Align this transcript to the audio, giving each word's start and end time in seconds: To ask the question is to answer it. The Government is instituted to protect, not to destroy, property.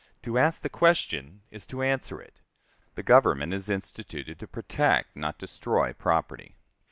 To 0.23 0.39
ask 0.39 0.63
the 0.63 0.67
question 0.67 1.43
is 1.51 1.67
to 1.67 1.83
answer 1.83 2.19
it. 2.23 2.41
The 2.95 3.03
Government 3.03 3.53
is 3.53 3.69
instituted 3.69 4.39
to 4.39 4.47
protect, 4.47 5.15
not 5.15 5.37
to 5.37 5.45
destroy, 5.45 5.93
property. 5.93 6.55